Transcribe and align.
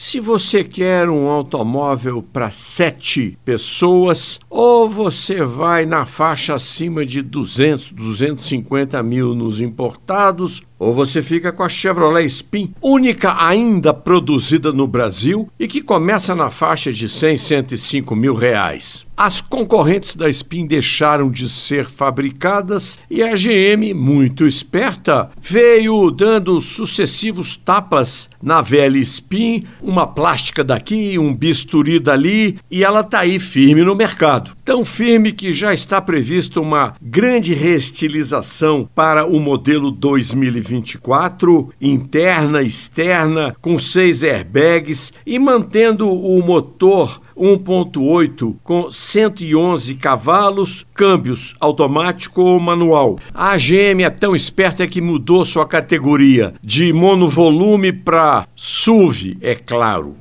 se 0.00 0.18
você 0.18 0.64
quer 0.64 1.10
um 1.10 1.28
automóvel 1.28 2.22
para 2.22 2.50
sete 2.50 3.38
pessoas 3.44 4.40
ou 4.48 4.88
você 4.88 5.44
vai 5.44 5.84
na 5.84 6.06
faixa 6.06 6.54
acima 6.54 7.04
de 7.04 7.20
200, 7.20 7.92
250 7.92 9.02
mil 9.02 9.34
nos 9.34 9.60
importados 9.60 10.62
ou 10.80 10.94
você 10.94 11.22
fica 11.22 11.52
com 11.52 11.62
a 11.62 11.68
Chevrolet 11.68 12.24
Spin, 12.24 12.72
única 12.80 13.36
ainda 13.38 13.92
produzida 13.92 14.72
no 14.72 14.86
Brasil 14.86 15.46
e 15.58 15.68
que 15.68 15.82
começa 15.82 16.34
na 16.34 16.48
faixa 16.48 16.90
de 16.90 17.06
100, 17.06 17.36
105 17.36 18.16
mil 18.16 18.34
reais. 18.34 19.04
As 19.14 19.42
concorrentes 19.42 20.16
da 20.16 20.30
Spin 20.30 20.66
deixaram 20.66 21.30
de 21.30 21.46
ser 21.46 21.86
fabricadas 21.86 22.98
e 23.10 23.22
a 23.22 23.34
GM, 23.34 23.92
muito 23.92 24.46
esperta, 24.46 25.30
veio 25.38 26.10
dando 26.10 26.58
sucessivos 26.58 27.54
tapas 27.54 28.30
na 28.42 28.62
velha 28.62 28.96
Spin, 28.96 29.64
uma 29.90 30.06
plástica 30.06 30.62
daqui, 30.62 31.18
um 31.18 31.34
bisturi 31.34 31.98
dali, 31.98 32.58
e 32.70 32.84
ela 32.84 33.00
está 33.00 33.20
aí 33.20 33.40
firme 33.40 33.82
no 33.82 33.96
mercado. 33.96 34.52
Tão 34.64 34.84
firme 34.84 35.32
que 35.32 35.52
já 35.52 35.74
está 35.74 36.00
prevista 36.00 36.60
uma 36.60 36.94
grande 37.02 37.52
reestilização 37.54 38.88
para 38.94 39.26
o 39.26 39.40
modelo 39.40 39.90
2024, 39.90 41.70
interna, 41.80 42.62
externa, 42.62 43.52
com 43.60 43.78
seis 43.78 44.22
airbags 44.22 45.12
e 45.26 45.38
mantendo 45.38 46.08
o 46.08 46.40
motor 46.40 47.20
1.8 47.36 48.56
com 48.62 48.90
111 48.90 49.94
cavalos, 49.94 50.86
câmbios 50.94 51.54
automático 51.60 52.42
ou 52.42 52.60
manual. 52.60 53.18
A 53.34 53.56
GM 53.56 54.02
é 54.04 54.10
tão 54.10 54.34
esperta 54.34 54.86
que 54.86 55.00
mudou 55.00 55.44
sua 55.44 55.66
categoria 55.66 56.54
de 56.62 56.92
monovolume 56.92 57.92
para 57.92 58.46
SUV, 58.54 59.36
é 59.40 59.54
claro. 59.54 60.14